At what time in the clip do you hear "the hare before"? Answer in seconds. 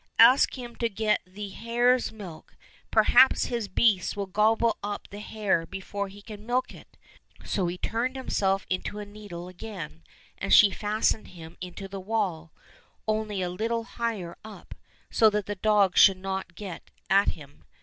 5.11-6.07